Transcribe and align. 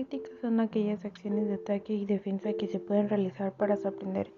Tácticas 0.00 0.40
son 0.40 0.60
aquellas 0.60 1.04
acciones 1.04 1.46
de 1.46 1.56
ataque 1.56 1.92
y 1.92 2.06
defensa 2.06 2.54
que 2.54 2.68
se 2.68 2.80
pueden 2.80 3.10
realizar 3.10 3.52
para 3.52 3.76
sorprender 3.76 4.32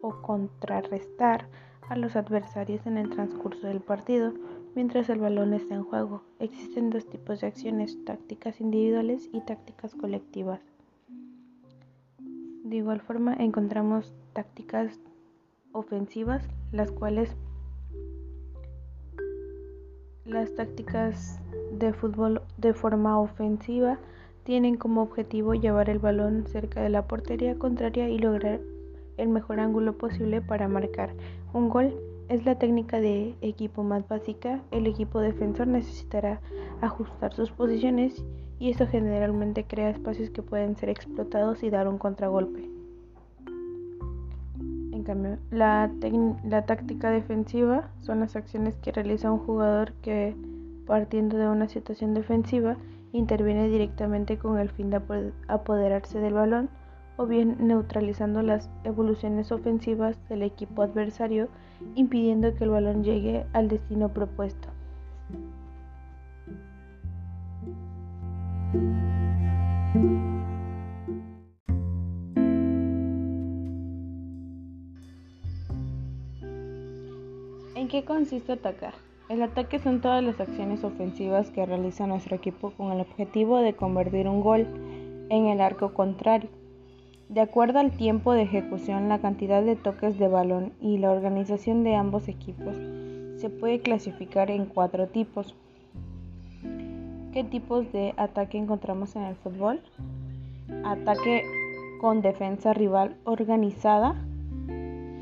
o 0.00 0.22
contrarrestar 0.22 1.48
a 1.90 1.96
los 1.96 2.16
adversarios 2.16 2.86
en 2.86 2.96
el 2.96 3.10
transcurso 3.10 3.66
del 3.66 3.80
partido 3.80 4.32
mientras 4.74 5.10
el 5.10 5.18
balón 5.18 5.52
está 5.52 5.74
en 5.74 5.84
juego. 5.84 6.22
Existen 6.38 6.88
dos 6.88 7.06
tipos 7.06 7.42
de 7.42 7.48
acciones, 7.48 8.02
tácticas 8.06 8.58
individuales 8.62 9.28
y 9.34 9.42
tácticas 9.42 9.94
colectivas. 9.94 10.62
De 12.64 12.76
igual 12.76 13.02
forma 13.02 13.34
encontramos 13.34 14.14
tácticas 14.32 14.98
ofensivas, 15.72 16.48
las 16.72 16.90
cuales 16.90 17.36
las 20.24 20.54
tácticas 20.54 21.38
de 21.70 21.92
fútbol 21.92 22.40
de 22.56 22.72
forma 22.72 23.20
ofensiva 23.20 23.98
tienen 24.50 24.78
como 24.78 25.02
objetivo 25.02 25.54
llevar 25.54 25.88
el 25.90 26.00
balón 26.00 26.44
cerca 26.48 26.82
de 26.82 26.88
la 26.88 27.06
portería 27.06 27.56
contraria 27.56 28.08
y 28.08 28.18
lograr 28.18 28.58
el 29.16 29.28
mejor 29.28 29.60
ángulo 29.60 29.96
posible 29.96 30.40
para 30.40 30.66
marcar 30.66 31.14
un 31.52 31.68
gol. 31.68 31.94
Es 32.28 32.44
la 32.44 32.58
técnica 32.58 33.00
de 33.00 33.36
equipo 33.42 33.84
más 33.84 34.08
básica. 34.08 34.60
El 34.72 34.88
equipo 34.88 35.20
defensor 35.20 35.68
necesitará 35.68 36.40
ajustar 36.80 37.32
sus 37.32 37.52
posiciones 37.52 38.24
y 38.58 38.70
esto 38.70 38.88
generalmente 38.88 39.62
crea 39.62 39.90
espacios 39.90 40.30
que 40.30 40.42
pueden 40.42 40.76
ser 40.76 40.88
explotados 40.88 41.62
y 41.62 41.70
dar 41.70 41.86
un 41.86 41.98
contragolpe. 41.98 42.68
En 44.58 45.04
cambio, 45.04 45.38
la, 45.52 45.92
la 46.42 46.66
táctica 46.66 47.10
defensiva 47.10 47.88
son 48.00 48.18
las 48.18 48.34
acciones 48.34 48.74
que 48.78 48.90
realiza 48.90 49.30
un 49.30 49.38
jugador 49.38 49.92
que, 50.02 50.34
partiendo 50.88 51.38
de 51.38 51.48
una 51.48 51.68
situación 51.68 52.14
defensiva, 52.14 52.76
interviene 53.12 53.68
directamente 53.68 54.38
con 54.38 54.58
el 54.58 54.70
fin 54.70 54.90
de 54.90 55.00
apoderarse 55.48 56.20
del 56.20 56.34
balón 56.34 56.68
o 57.16 57.26
bien 57.26 57.56
neutralizando 57.60 58.42
las 58.42 58.70
evoluciones 58.84 59.52
ofensivas 59.52 60.16
del 60.28 60.42
equipo 60.42 60.82
adversario, 60.82 61.48
impidiendo 61.94 62.54
que 62.54 62.64
el 62.64 62.70
balón 62.70 63.04
llegue 63.04 63.44
al 63.52 63.68
destino 63.68 64.08
propuesto. 64.08 64.68
¿En 77.74 77.88
qué 77.88 78.04
consiste 78.04 78.52
atacar? 78.52 78.94
El 79.30 79.44
ataque 79.44 79.78
son 79.78 80.00
todas 80.00 80.24
las 80.24 80.40
acciones 80.40 80.82
ofensivas 80.82 81.52
que 81.52 81.64
realiza 81.64 82.04
nuestro 82.08 82.34
equipo 82.34 82.72
con 82.72 82.90
el 82.90 83.00
objetivo 83.00 83.58
de 83.58 83.74
convertir 83.74 84.26
un 84.26 84.40
gol 84.40 84.66
en 85.28 85.46
el 85.46 85.60
arco 85.60 85.94
contrario. 85.94 86.50
De 87.28 87.40
acuerdo 87.40 87.78
al 87.78 87.92
tiempo 87.92 88.32
de 88.32 88.42
ejecución, 88.42 89.08
la 89.08 89.20
cantidad 89.20 89.62
de 89.62 89.76
toques 89.76 90.18
de 90.18 90.26
balón 90.26 90.72
y 90.80 90.98
la 90.98 91.12
organización 91.12 91.84
de 91.84 91.94
ambos 91.94 92.26
equipos 92.26 92.74
se 93.36 93.50
puede 93.50 93.78
clasificar 93.78 94.50
en 94.50 94.66
cuatro 94.66 95.06
tipos. 95.06 95.54
¿Qué 97.32 97.44
tipos 97.44 97.92
de 97.92 98.14
ataque 98.16 98.58
encontramos 98.58 99.14
en 99.14 99.22
el 99.22 99.36
fútbol? 99.36 99.80
Ataque 100.84 101.44
con 102.00 102.20
defensa 102.20 102.74
rival 102.74 103.16
organizada, 103.22 104.16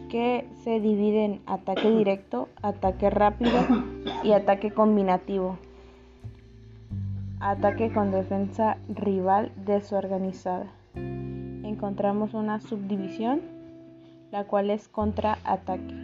que 0.09 0.49
se 0.65 0.81
divide 0.81 1.25
en 1.25 1.41
ataque 1.47 1.91
directo, 1.91 2.49
ataque 2.63 3.11
rápido 3.11 3.61
y 4.23 4.33
ataque 4.33 4.71
combinativo. 4.71 5.59
Ataque 7.41 7.93
con 7.93 8.11
defensa 8.11 8.79
rival 8.89 9.53
desorganizada 9.65 10.73
encontramos 11.69 12.35
una 12.35 12.61
subdivisión, 12.61 13.41
la 14.33 14.45
cual 14.45 14.71
es 14.71 14.89
contraataque. 14.89 15.95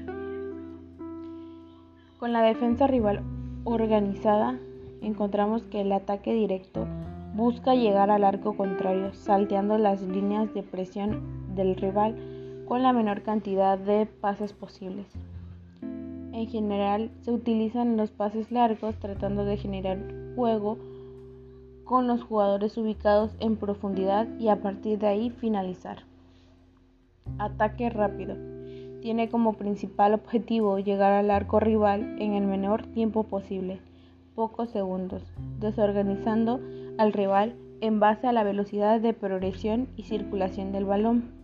Con 2.18 2.32
la 2.32 2.42
defensa 2.42 2.86
rival 2.86 3.22
organizada, 3.64 4.56
encontramos 5.02 5.64
que 5.64 5.80
el 5.80 5.92
ataque 5.92 6.32
directo 6.32 6.86
busca 7.34 7.74
llegar 7.74 8.10
al 8.10 8.24
arco 8.24 8.56
contrario, 8.56 9.12
salteando 9.14 9.76
las 9.78 10.00
líneas 10.02 10.52
de 10.54 10.62
presión 10.62 11.54
del 11.56 11.74
rival 11.76 12.14
con 12.66 12.82
la 12.82 12.92
menor 12.92 13.22
cantidad 13.22 13.78
de 13.78 14.06
pases 14.06 14.52
posibles. 14.52 15.06
En 15.82 16.46
general, 16.48 17.10
se 17.20 17.30
utilizan 17.30 17.96
los 17.96 18.10
pases 18.10 18.50
largos 18.50 18.96
tratando 18.96 19.44
de 19.44 19.56
generar 19.56 19.98
juego 20.34 20.78
con 21.84 22.06
los 22.06 22.22
jugadores 22.22 22.76
ubicados 22.76 23.36
en 23.40 23.56
profundidad 23.56 24.26
y 24.38 24.48
a 24.48 24.60
partir 24.60 24.98
de 24.98 25.06
ahí 25.06 25.30
finalizar. 25.30 25.98
Ataque 27.38 27.90
rápido. 27.90 28.36
Tiene 29.00 29.28
como 29.28 29.52
principal 29.52 30.14
objetivo 30.14 30.78
llegar 30.78 31.12
al 31.12 31.30
arco 31.30 31.60
rival 31.60 32.16
en 32.18 32.32
el 32.32 32.46
menor 32.46 32.86
tiempo 32.86 33.24
posible, 33.24 33.80
pocos 34.34 34.70
segundos, 34.70 35.22
desorganizando 35.60 36.60
al 36.98 37.12
rival 37.12 37.54
en 37.80 38.00
base 38.00 38.26
a 38.26 38.32
la 38.32 38.44
velocidad 38.44 39.00
de 39.00 39.12
progresión 39.12 39.88
y 39.96 40.04
circulación 40.04 40.72
del 40.72 40.86
balón. 40.86 41.43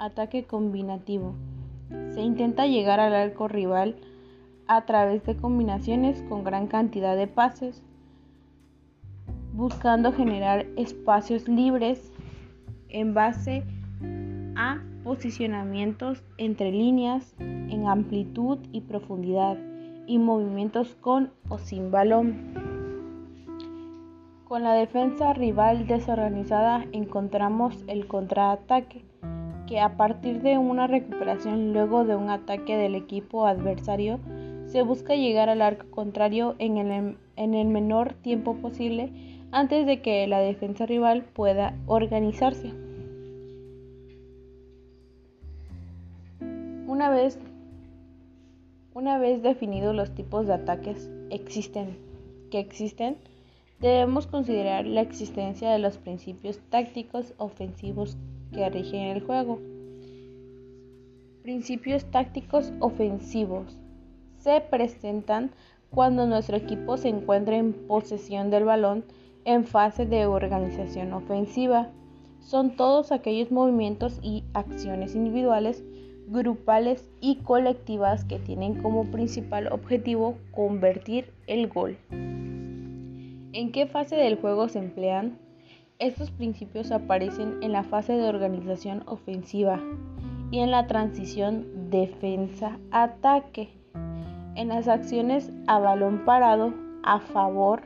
Ataque 0.00 0.44
combinativo. 0.44 1.34
Se 2.14 2.22
intenta 2.22 2.66
llegar 2.66 3.00
al 3.00 3.12
arco 3.12 3.48
rival 3.48 3.96
a 4.66 4.86
través 4.86 5.22
de 5.26 5.36
combinaciones 5.36 6.22
con 6.22 6.42
gran 6.42 6.68
cantidad 6.68 7.18
de 7.18 7.26
pases, 7.26 7.82
buscando 9.52 10.10
generar 10.12 10.64
espacios 10.78 11.48
libres 11.48 12.10
en 12.88 13.12
base 13.12 13.62
a 14.56 14.82
posicionamientos 15.04 16.22
entre 16.38 16.72
líneas 16.72 17.34
en 17.38 17.86
amplitud 17.86 18.58
y 18.72 18.80
profundidad 18.80 19.58
y 20.06 20.18
movimientos 20.18 20.94
con 20.94 21.30
o 21.50 21.58
sin 21.58 21.90
balón. 21.90 22.54
Con 24.48 24.62
la 24.62 24.72
defensa 24.72 25.34
rival 25.34 25.86
desorganizada 25.86 26.86
encontramos 26.92 27.84
el 27.86 28.06
contraataque, 28.06 29.09
que 29.70 29.78
a 29.78 29.96
partir 29.96 30.42
de 30.42 30.58
una 30.58 30.88
recuperación 30.88 31.72
luego 31.72 32.04
de 32.04 32.16
un 32.16 32.28
ataque 32.28 32.76
del 32.76 32.96
equipo 32.96 33.46
adversario 33.46 34.18
se 34.66 34.82
busca 34.82 35.14
llegar 35.14 35.48
al 35.48 35.62
arco 35.62 35.86
contrario 35.92 36.56
en 36.58 36.76
el, 36.76 37.16
en 37.36 37.54
el 37.54 37.68
menor 37.68 38.14
tiempo 38.14 38.56
posible 38.56 39.12
antes 39.52 39.86
de 39.86 40.02
que 40.02 40.26
la 40.26 40.40
defensa 40.40 40.86
rival 40.86 41.22
pueda 41.22 41.76
organizarse. 41.86 42.72
Una 46.88 47.08
vez, 47.08 47.38
una 48.92 49.18
vez 49.18 49.40
definidos 49.40 49.94
los 49.94 50.12
tipos 50.16 50.48
de 50.48 50.54
ataques 50.54 51.08
que 51.30 52.58
existen, 52.58 53.16
debemos 53.78 54.26
considerar 54.26 54.84
la 54.84 55.02
existencia 55.02 55.70
de 55.70 55.78
los 55.78 55.96
principios 55.96 56.58
tácticos 56.70 57.34
ofensivos 57.38 58.16
que 58.52 58.68
rigen 58.68 59.02
el 59.02 59.22
juego. 59.22 59.58
Principios 61.42 62.04
tácticos 62.10 62.72
ofensivos 62.80 63.76
se 64.38 64.60
presentan 64.60 65.50
cuando 65.90 66.26
nuestro 66.26 66.56
equipo 66.56 66.96
se 66.96 67.08
encuentra 67.08 67.56
en 67.56 67.72
posesión 67.72 68.50
del 68.50 68.64
balón 68.64 69.04
en 69.44 69.64
fase 69.64 70.06
de 70.06 70.26
organización 70.26 71.12
ofensiva. 71.12 71.88
Son 72.40 72.76
todos 72.76 73.12
aquellos 73.12 73.50
movimientos 73.50 74.18
y 74.22 74.44
acciones 74.54 75.14
individuales, 75.14 75.84
grupales 76.28 77.10
y 77.20 77.36
colectivas 77.36 78.24
que 78.24 78.38
tienen 78.38 78.80
como 78.82 79.10
principal 79.10 79.72
objetivo 79.72 80.36
convertir 80.52 81.32
el 81.46 81.68
gol. 81.68 81.98
¿En 83.52 83.72
qué 83.72 83.86
fase 83.86 84.16
del 84.16 84.36
juego 84.36 84.68
se 84.68 84.78
emplean? 84.78 85.38
Estos 86.00 86.30
principios 86.30 86.92
aparecen 86.92 87.58
en 87.62 87.72
la 87.72 87.84
fase 87.84 88.14
de 88.14 88.26
organización 88.26 89.02
ofensiva 89.04 89.78
y 90.50 90.60
en 90.60 90.70
la 90.70 90.86
transición 90.86 91.90
defensa-ataque, 91.90 93.68
en 94.54 94.68
las 94.68 94.88
acciones 94.88 95.52
a 95.66 95.78
balón 95.78 96.24
parado 96.24 96.72
a 97.02 97.20
favor 97.20 97.82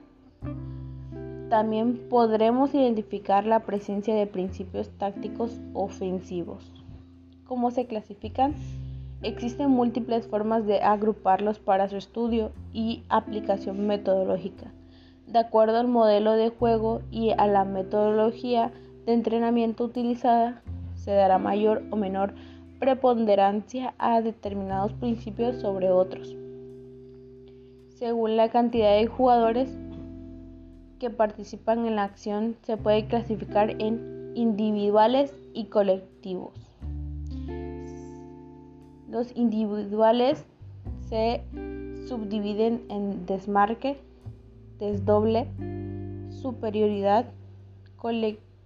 también 1.51 2.09
podremos 2.09 2.73
identificar 2.73 3.47
la 3.47 3.61
presencia 3.61 4.15
de 4.15 4.29
principios 4.29 4.91
tácticos 4.97 5.61
ofensivos. 5.73 6.73
¿Cómo 7.47 7.73
se 7.73 7.87
clasifican? 7.87 8.55
Existen 9.23 9.71
múltiples 9.71 10.29
formas 10.29 10.67
de 10.67 10.81
agruparlos 10.83 11.59
para 11.59 11.89
su 11.89 11.97
estudio 11.97 12.53
y 12.73 13.03
aplicación 13.09 13.89
metodológica. 13.89 14.71
De 15.35 15.41
acuerdo 15.41 15.79
al 15.79 15.89
modelo 15.89 16.35
de 16.35 16.51
juego 16.51 17.03
y 17.11 17.31
a 17.31 17.49
la 17.49 17.65
metodología 17.65 18.71
de 19.05 19.15
entrenamiento 19.15 19.83
utilizada, 19.83 20.63
se 20.95 21.11
dará 21.11 21.39
mayor 21.39 21.83
o 21.91 21.97
menor 21.97 22.35
preponderancia 22.79 23.95
a 23.99 24.21
determinados 24.21 24.93
principios 24.93 25.57
sobre 25.57 25.91
otros. 25.91 26.37
Según 27.89 28.37
la 28.37 28.49
cantidad 28.51 28.97
de 28.97 29.09
jugadores 29.09 29.77
que 31.01 31.11
participan 31.11 31.85
en 31.85 31.97
la 31.97 32.05
acción 32.05 32.55
se 32.63 32.77
puede 32.77 33.09
clasificar 33.09 33.71
en 33.83 34.31
individuales 34.37 35.35
y 35.53 35.65
colectivos. 35.65 36.53
Los 39.09 39.37
individuales 39.37 40.45
se 41.09 41.43
subdividen 42.07 42.85
en 42.89 43.27
desmarque, 43.27 43.99
desdoble, 44.85 45.49
superioridad 46.31 47.27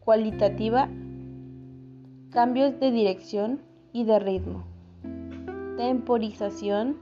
cualitativa, 0.00 0.88
cambios 2.30 2.80
de 2.80 2.90
dirección 2.90 3.60
y 3.92 4.04
de 4.04 4.18
ritmo, 4.18 4.64
temporización, 5.76 6.96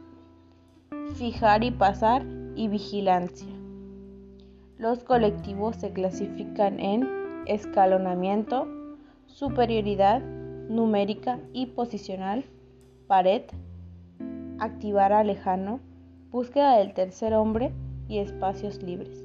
fijar 1.14 1.64
y 1.64 1.70
pasar 1.70 2.26
y 2.54 2.68
vigilancia. 2.68 3.48
Los 4.78 5.02
colectivos 5.02 5.76
se 5.76 5.92
clasifican 5.92 6.78
en 6.78 7.08
escalonamiento, 7.46 8.68
superioridad 9.26 10.20
numérica 10.68 11.38
y 11.54 11.66
posicional, 11.66 12.44
pared, 13.06 13.42
activar 14.58 15.14
a 15.14 15.24
lejano, 15.24 15.80
búsqueda 16.30 16.76
del 16.76 16.92
tercer 16.92 17.32
hombre 17.32 17.72
y 18.08 18.18
espacios 18.18 18.82
libres. 18.82 19.24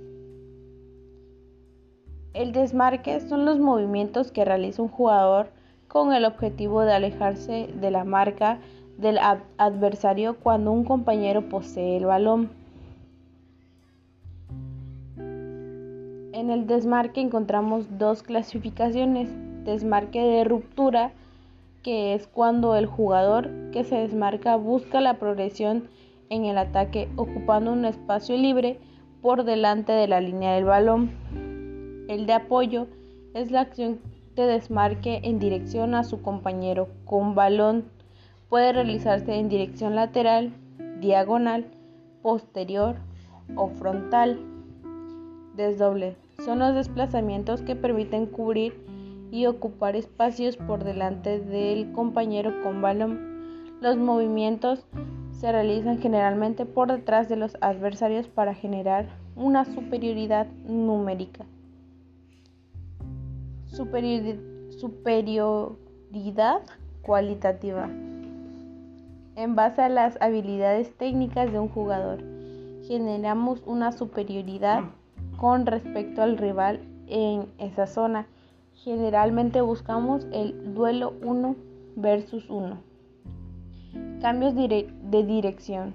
El 2.33 2.53
desmarque 2.53 3.19
son 3.19 3.45
los 3.45 3.59
movimientos 3.59 4.31
que 4.31 4.45
realiza 4.45 4.81
un 4.81 4.87
jugador 4.87 5.49
con 5.87 6.13
el 6.13 6.23
objetivo 6.23 6.81
de 6.81 6.93
alejarse 6.93 7.67
de 7.79 7.91
la 7.91 8.05
marca 8.05 8.59
del 8.97 9.19
adversario 9.57 10.37
cuando 10.37 10.71
un 10.71 10.85
compañero 10.85 11.49
posee 11.49 11.97
el 11.97 12.05
balón. 12.05 12.49
En 15.17 16.49
el 16.49 16.65
desmarque 16.65 17.19
encontramos 17.19 17.85
dos 17.99 18.23
clasificaciones. 18.23 19.29
Desmarque 19.65 20.21
de 20.21 20.43
ruptura, 20.43 21.11
que 21.83 22.13
es 22.13 22.27
cuando 22.27 22.75
el 22.75 22.85
jugador 22.85 23.49
que 23.71 23.83
se 23.83 23.95
desmarca 23.95 24.55
busca 24.55 25.01
la 25.01 25.15
progresión 25.15 25.89
en 26.31 26.45
el 26.45 26.57
ataque 26.57 27.09
ocupando 27.17 27.71
un 27.71 27.85
espacio 27.85 28.35
libre 28.35 28.79
por 29.21 29.43
delante 29.43 29.91
de 29.91 30.07
la 30.07 30.21
línea 30.21 30.53
del 30.55 30.63
balón. 30.63 31.11
El 32.07 32.25
de 32.25 32.33
apoyo 32.33 32.87
es 33.35 33.51
la 33.51 33.61
acción 33.61 33.99
de 34.35 34.45
desmarque 34.45 35.19
en 35.23 35.39
dirección 35.39 35.93
a 35.93 36.03
su 36.03 36.21
compañero 36.21 36.87
con 37.05 37.35
balón. 37.35 37.85
Puede 38.49 38.71
realizarse 38.71 39.35
en 39.35 39.49
dirección 39.49 39.93
lateral, 39.93 40.53
diagonal, 40.99 41.65
posterior 42.21 42.95
o 43.55 43.67
frontal. 43.67 44.39
Desdoble 45.55 46.15
son 46.45 46.59
los 46.59 46.73
desplazamientos 46.73 47.61
que 47.61 47.75
permiten 47.75 48.25
cubrir 48.25 48.73
y 49.31 49.47
ocupar 49.47 49.97
espacios 49.97 50.55
por 50.55 50.85
delante 50.85 51.39
del 51.39 51.91
compañero 51.91 52.61
con 52.63 52.81
balón. 52.81 53.19
Los 53.81 53.97
movimientos 53.97 54.85
se 55.41 55.51
realizan 55.51 55.97
generalmente 55.97 56.67
por 56.67 56.91
detrás 56.91 57.27
de 57.27 57.35
los 57.35 57.57
adversarios 57.61 58.27
para 58.27 58.53
generar 58.53 59.07
una 59.35 59.65
superioridad 59.65 60.45
numérica. 60.67 61.45
superioridad 64.69 66.61
cualitativa. 67.01 67.89
En 69.35 69.55
base 69.55 69.81
a 69.81 69.89
las 69.89 70.21
habilidades 70.21 70.95
técnicas 70.95 71.51
de 71.51 71.57
un 71.57 71.69
jugador, 71.69 72.23
generamos 72.87 73.63
una 73.65 73.91
superioridad 73.93 74.83
con 75.37 75.65
respecto 75.65 76.21
al 76.21 76.37
rival 76.37 76.81
en 77.07 77.47
esa 77.57 77.87
zona. 77.87 78.27
Generalmente 78.75 79.61
buscamos 79.61 80.27
el 80.31 80.75
duelo 80.75 81.15
1 81.23 81.55
versus 81.95 82.47
1. 82.47 82.90
Cambios 84.21 84.55
de 84.55 85.23
dirección. 85.23 85.93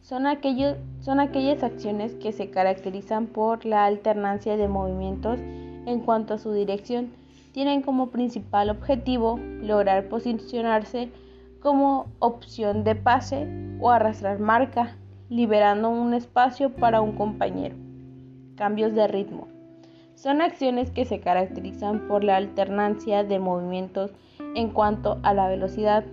Son, 0.00 0.26
aquellos, 0.26 0.76
son 1.00 1.20
aquellas 1.20 1.62
acciones 1.62 2.14
que 2.14 2.32
se 2.32 2.50
caracterizan 2.50 3.26
por 3.26 3.64
la 3.64 3.84
alternancia 3.84 4.56
de 4.56 4.68
movimientos 4.68 5.38
en 5.40 6.00
cuanto 6.00 6.34
a 6.34 6.38
su 6.38 6.52
dirección. 6.52 7.10
Tienen 7.52 7.82
como 7.82 8.10
principal 8.10 8.70
objetivo 8.70 9.38
lograr 9.60 10.08
posicionarse 10.08 11.10
como 11.60 12.06
opción 12.20 12.84
de 12.84 12.94
pase 12.94 13.46
o 13.80 13.90
arrastrar 13.90 14.38
marca, 14.38 14.96
liberando 15.28 15.90
un 15.90 16.14
espacio 16.14 16.70
para 16.70 17.00
un 17.00 17.12
compañero 17.12 17.74
cambios 18.60 18.94
de 18.94 19.08
ritmo. 19.08 19.48
Son 20.14 20.42
acciones 20.42 20.90
que 20.90 21.06
se 21.06 21.18
caracterizan 21.18 22.06
por 22.08 22.22
la 22.22 22.36
alternancia 22.36 23.24
de 23.24 23.38
movimientos 23.38 24.12
en 24.54 24.68
cuanto 24.68 25.18
a 25.22 25.32
la 25.32 25.48
velocidad. 25.48 26.04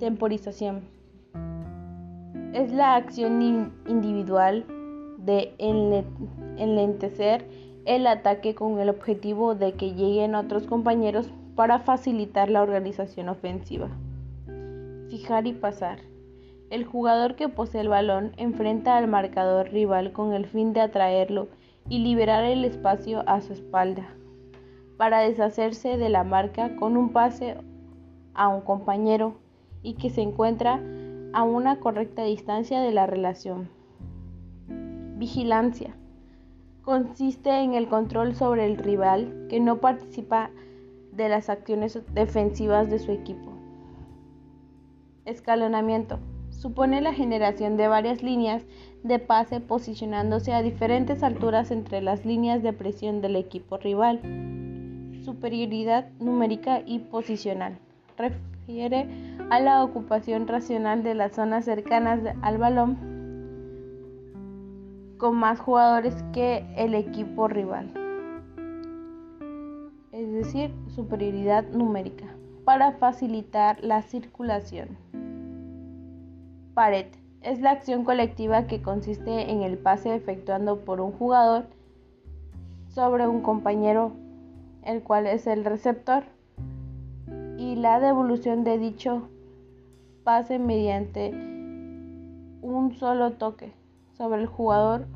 Temporización. 0.00 0.82
Es 2.52 2.72
la 2.72 2.96
acción 2.96 3.72
individual 3.86 4.64
de 5.18 5.54
enlentecer 6.58 7.46
el 7.84 8.06
ataque 8.06 8.54
con 8.54 8.80
el 8.80 8.88
objetivo 8.88 9.54
de 9.54 9.74
que 9.74 9.94
lleguen 9.94 10.34
otros 10.34 10.66
compañeros 10.66 11.30
para 11.54 11.78
facilitar 11.78 12.50
la 12.50 12.62
organización 12.62 13.28
ofensiva. 13.28 13.88
Fijar 15.10 15.46
y 15.46 15.52
pasar. 15.52 15.98
El 16.70 16.84
jugador 16.84 17.36
que 17.36 17.48
posee 17.48 17.82
el 17.82 17.88
balón 17.88 18.32
enfrenta 18.36 18.96
al 18.96 19.06
marcador 19.06 19.70
rival 19.70 20.12
con 20.12 20.32
el 20.32 20.46
fin 20.46 20.72
de 20.72 20.80
atraerlo 20.80 21.48
y 21.88 22.00
liberar 22.00 22.44
el 22.44 22.64
espacio 22.64 23.22
a 23.28 23.40
su 23.42 23.52
espalda 23.52 24.08
para 24.96 25.20
deshacerse 25.20 25.96
de 25.96 26.08
la 26.08 26.24
marca 26.24 26.76
con 26.76 26.96
un 26.96 27.10
pase 27.10 27.56
a 28.34 28.48
un 28.48 28.60
compañero 28.62 29.43
y 29.84 29.94
que 29.94 30.10
se 30.10 30.22
encuentra 30.22 30.82
a 31.32 31.44
una 31.44 31.78
correcta 31.78 32.24
distancia 32.24 32.80
de 32.80 32.90
la 32.90 33.06
relación. 33.06 33.68
Vigilancia. 35.16 35.94
Consiste 36.82 37.50
en 37.50 37.74
el 37.74 37.88
control 37.88 38.34
sobre 38.34 38.66
el 38.66 38.76
rival 38.76 39.46
que 39.48 39.60
no 39.60 39.78
participa 39.78 40.50
de 41.12 41.28
las 41.28 41.48
acciones 41.48 41.98
defensivas 42.12 42.90
de 42.90 42.98
su 42.98 43.12
equipo. 43.12 43.52
Escalonamiento 45.24 46.18
supone 46.50 47.00
la 47.00 47.12
generación 47.12 47.76
de 47.76 47.88
varias 47.88 48.22
líneas 48.22 48.64
de 49.02 49.18
pase 49.18 49.60
posicionándose 49.60 50.52
a 50.52 50.62
diferentes 50.62 51.22
alturas 51.22 51.70
entre 51.70 52.00
las 52.00 52.24
líneas 52.24 52.62
de 52.62 52.72
presión 52.72 53.20
del 53.20 53.36
equipo 53.36 53.76
rival. 53.76 54.20
Superioridad 55.24 56.10
numérica 56.20 56.82
y 56.84 57.00
posicional. 57.00 57.78
Refiere 58.16 59.06
a 59.50 59.60
la 59.60 59.84
ocupación 59.84 60.48
racional 60.48 61.02
de 61.02 61.14
las 61.14 61.32
zonas 61.32 61.64
cercanas 61.64 62.20
al 62.42 62.58
balón 62.58 63.14
con 65.18 65.36
más 65.36 65.60
jugadores 65.60 66.14
que 66.32 66.66
el 66.76 66.94
equipo 66.94 67.48
rival. 67.48 67.92
Es 70.12 70.32
decir, 70.32 70.72
superioridad 70.88 71.64
numérica 71.70 72.26
para 72.64 72.92
facilitar 72.92 73.82
la 73.82 74.02
circulación. 74.02 74.96
Pared 76.74 77.06
es 77.42 77.60
la 77.60 77.72
acción 77.72 78.04
colectiva 78.04 78.66
que 78.66 78.82
consiste 78.82 79.50
en 79.50 79.62
el 79.62 79.78
pase 79.78 80.14
efectuando 80.14 80.80
por 80.80 81.00
un 81.00 81.12
jugador 81.12 81.66
sobre 82.88 83.28
un 83.28 83.42
compañero, 83.42 84.12
el 84.82 85.02
cual 85.02 85.26
es 85.26 85.46
el 85.46 85.64
receptor, 85.64 86.24
y 87.58 87.76
la 87.76 88.00
devolución 88.00 88.64
de 88.64 88.78
dicho 88.78 89.28
pase 90.24 90.58
mediante 90.58 91.30
un 92.62 92.96
solo 92.98 93.32
toque 93.32 93.72
sobre 94.16 94.40
el 94.40 94.46
jugador 94.46 95.06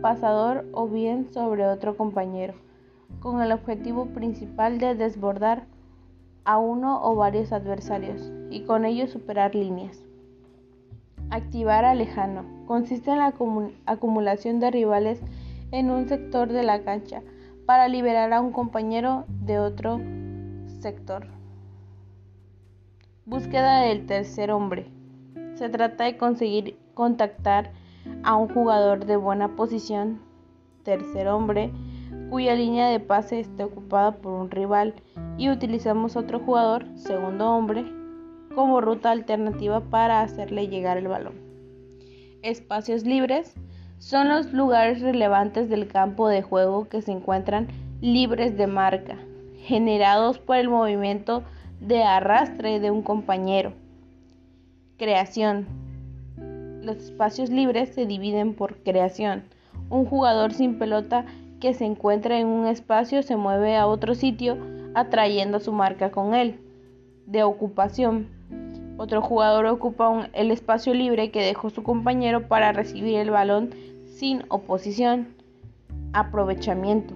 pasador 0.00 0.66
o 0.72 0.86
bien 0.86 1.32
sobre 1.32 1.66
otro 1.66 1.96
compañero, 1.96 2.54
con 3.20 3.42
el 3.42 3.50
objetivo 3.50 4.06
principal 4.06 4.78
de 4.78 4.94
desbordar 4.94 5.64
a 6.44 6.58
uno 6.58 7.00
o 7.02 7.16
varios 7.16 7.52
adversarios 7.52 8.32
y 8.50 8.62
con 8.62 8.84
ello 8.84 9.06
superar 9.08 9.54
líneas. 9.54 10.04
Activar 11.30 11.84
a 11.84 11.94
lejano. 11.94 12.44
Consiste 12.66 13.10
en 13.10 13.18
la 13.18 13.34
acumulación 13.86 14.60
de 14.60 14.70
rivales 14.70 15.20
en 15.70 15.90
un 15.90 16.08
sector 16.08 16.52
de 16.52 16.62
la 16.62 16.82
cancha 16.82 17.22
para 17.66 17.88
liberar 17.88 18.32
a 18.32 18.40
un 18.40 18.52
compañero 18.52 19.24
de 19.28 19.58
otro 19.58 20.00
sector. 20.80 21.41
Búsqueda 23.24 23.82
del 23.82 24.06
tercer 24.06 24.50
hombre. 24.50 24.90
Se 25.54 25.68
trata 25.68 26.02
de 26.02 26.16
conseguir 26.16 26.76
contactar 26.94 27.70
a 28.24 28.34
un 28.34 28.48
jugador 28.48 29.06
de 29.06 29.14
buena 29.14 29.54
posición, 29.54 30.20
tercer 30.82 31.28
hombre, 31.28 31.70
cuya 32.30 32.56
línea 32.56 32.88
de 32.88 32.98
pase 32.98 33.38
esté 33.38 33.62
ocupada 33.62 34.16
por 34.16 34.32
un 34.32 34.50
rival 34.50 34.94
y 35.38 35.50
utilizamos 35.50 36.16
otro 36.16 36.40
jugador, 36.40 36.84
segundo 36.96 37.48
hombre, 37.48 37.84
como 38.56 38.80
ruta 38.80 39.12
alternativa 39.12 39.78
para 39.82 40.22
hacerle 40.22 40.66
llegar 40.66 40.98
el 40.98 41.06
balón. 41.06 41.34
Espacios 42.42 43.04
libres 43.04 43.54
son 43.98 44.30
los 44.30 44.52
lugares 44.52 45.00
relevantes 45.00 45.68
del 45.68 45.86
campo 45.86 46.26
de 46.26 46.42
juego 46.42 46.88
que 46.88 47.02
se 47.02 47.12
encuentran 47.12 47.68
libres 48.00 48.56
de 48.56 48.66
marca, 48.66 49.16
generados 49.58 50.40
por 50.40 50.56
el 50.56 50.68
movimiento 50.68 51.44
de 51.86 52.04
arrastre 52.04 52.78
de 52.78 52.92
un 52.92 53.02
compañero. 53.02 53.72
Creación. 54.98 55.66
Los 56.80 56.96
espacios 56.98 57.50
libres 57.50 57.88
se 57.92 58.06
dividen 58.06 58.54
por 58.54 58.76
creación. 58.84 59.42
Un 59.90 60.04
jugador 60.04 60.52
sin 60.52 60.78
pelota 60.78 61.26
que 61.60 61.74
se 61.74 61.84
encuentra 61.84 62.38
en 62.38 62.46
un 62.46 62.68
espacio 62.68 63.22
se 63.24 63.36
mueve 63.36 63.76
a 63.76 63.88
otro 63.88 64.14
sitio 64.14 64.58
atrayendo 64.94 65.58
su 65.58 65.72
marca 65.72 66.12
con 66.12 66.34
él. 66.34 66.60
De 67.26 67.42
ocupación. 67.42 68.28
Otro 68.96 69.20
jugador 69.20 69.66
ocupa 69.66 70.28
el 70.34 70.52
espacio 70.52 70.94
libre 70.94 71.32
que 71.32 71.42
dejó 71.42 71.70
su 71.70 71.82
compañero 71.82 72.46
para 72.46 72.70
recibir 72.70 73.16
el 73.16 73.30
balón 73.30 73.70
sin 74.06 74.44
oposición. 74.48 75.34
Aprovechamiento. 76.12 77.14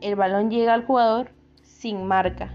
El 0.00 0.14
balón 0.14 0.50
llega 0.50 0.72
al 0.72 0.84
jugador 0.84 1.30
sin 1.62 2.06
marca. 2.06 2.52